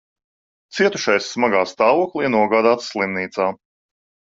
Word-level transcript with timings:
Cietušais 0.77 1.27
smagā 1.35 1.61
stāvoklī 1.73 2.33
nogādāts 2.39 2.91
slimnīcā. 2.95 3.53